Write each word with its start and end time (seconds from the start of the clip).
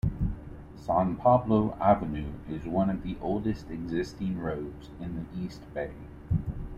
San 0.77 1.15
Pablo 1.15 1.77
Avenue 1.79 2.31
is 2.49 2.65
one 2.65 2.89
of 2.89 3.03
the 3.03 3.17
oldest 3.21 3.69
existing 3.69 4.39
roads 4.39 4.89
in 4.99 5.15
the 5.15 5.45
East 5.45 5.61
Bay. 5.75 5.91